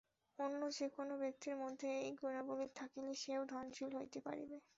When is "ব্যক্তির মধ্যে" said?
1.21-1.89